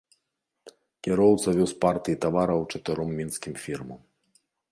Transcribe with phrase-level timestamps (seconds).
[1.07, 4.01] Кіроўца вёз партыі тавараў чатыром мінскім фірмам.